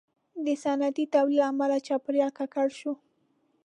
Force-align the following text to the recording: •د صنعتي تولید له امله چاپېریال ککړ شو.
•د 0.45 0.47
صنعتي 0.63 1.05
تولید 1.13 1.37
له 1.41 1.45
امله 1.51 1.75
چاپېریال 1.87 2.31
ککړ 2.37 2.67
شو. 2.79 2.93